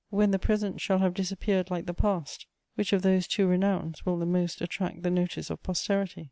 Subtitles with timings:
[0.09, 4.17] When the present shall have disappeared like the past, which of those two renowns will
[4.17, 6.19] the most attract the notice of posterity?